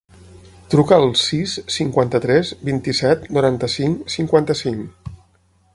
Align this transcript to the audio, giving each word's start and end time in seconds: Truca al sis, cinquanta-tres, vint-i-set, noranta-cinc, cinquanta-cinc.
Truca 0.73 0.95
al 1.01 1.05
sis, 1.23 1.53
cinquanta-tres, 1.75 2.53
vint-i-set, 2.71 3.29
noranta-cinc, 3.39 4.11
cinquanta-cinc. 4.15 5.13